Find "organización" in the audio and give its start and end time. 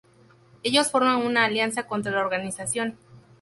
2.21-2.97